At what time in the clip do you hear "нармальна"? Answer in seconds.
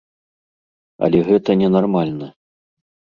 1.75-2.31